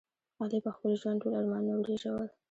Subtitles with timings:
[0.41, 2.27] علي په خپل ژوند ټول ارمانونه ورېژول.